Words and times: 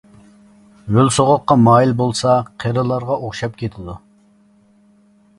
ھۆل 0.93 1.09
سوغۇققا 1.17 1.57
مايىل 1.65 1.91
بولسا، 1.99 2.37
قېرىلارغا 2.63 3.17
ئوخشاپ 3.27 3.61
كېتىدۇ. 3.61 3.99